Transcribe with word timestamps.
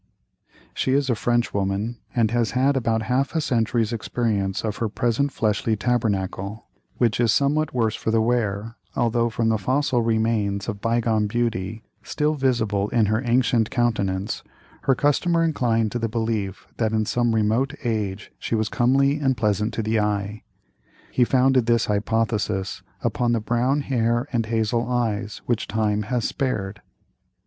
She 0.73 0.93
is 0.93 1.11
a 1.11 1.15
Frenchwoman, 1.15 1.99
and 2.15 2.31
has 2.31 2.51
had 2.57 2.75
about 2.75 3.03
half 3.03 3.35
a 3.35 3.39
century's 3.39 3.93
experience 3.93 4.63
of 4.65 4.77
her 4.77 4.89
present 4.89 5.31
fleshly 5.31 5.75
tabernacle, 5.75 6.65
which 6.97 7.19
is 7.19 7.31
somewhat 7.31 7.69
the 7.69 7.73
worse 7.77 7.93
for 7.93 8.19
wear, 8.19 8.77
although 8.95 9.29
from 9.29 9.49
the 9.49 9.59
fossil 9.59 10.01
remains 10.01 10.67
of 10.67 10.81
bygone 10.81 11.27
beauty, 11.27 11.83
still 12.01 12.33
visible 12.33 12.89
in 12.89 13.05
her 13.05 13.21
ancient 13.23 13.69
countenance, 13.69 14.43
her 14.85 14.95
customer 14.95 15.43
inclined 15.43 15.91
to 15.91 15.99
the 15.99 16.09
belief 16.09 16.67
that 16.77 16.93
in 16.93 17.05
some 17.05 17.35
remote 17.35 17.75
age 17.83 18.31
she 18.39 18.55
was 18.55 18.69
comely 18.69 19.19
and 19.19 19.37
pleasant 19.37 19.71
to 19.75 19.83
the 19.83 19.99
eye. 19.99 20.41
He 21.11 21.23
founded 21.23 21.67
this 21.67 21.85
hypothesis 21.85 22.81
upon 23.03 23.33
the 23.33 23.39
brown 23.39 23.81
hair 23.81 24.27
and 24.33 24.47
hazel 24.47 24.89
eyes 24.89 25.43
which 25.45 25.67
time 25.67 26.01
has 26.09 26.27
spared. 26.27 26.81